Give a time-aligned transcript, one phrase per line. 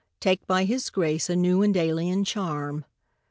[0.19, 2.85] Take by his grace a new and alien charm.